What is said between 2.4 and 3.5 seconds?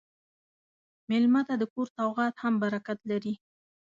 هم برکت لري.